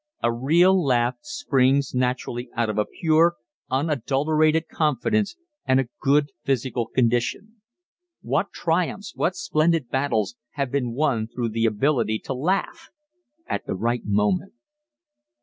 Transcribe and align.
A 0.23 0.33
real 0.33 0.83
laugh 0.83 1.13
springs 1.21 1.93
naturally 1.93 2.49
out 2.55 2.71
of 2.71 2.79
a 2.79 2.87
pure, 2.87 3.35
unadulterated 3.69 4.67
confidence 4.67 5.35
and 5.67 5.79
a 5.79 5.89
good 6.01 6.31
physical 6.43 6.87
condition. 6.87 7.61
What 8.23 8.51
triumphs, 8.51 9.13
what 9.15 9.35
splendid 9.35 9.89
battles, 9.89 10.35
have 10.53 10.71
been 10.71 10.93
won 10.93 11.27
through 11.27 11.49
the 11.49 11.67
ability 11.67 12.17
to 12.25 12.33
laugh 12.33 12.89
at 13.45 13.67
the 13.67 13.75
right 13.75 14.01
moment. 14.03 14.53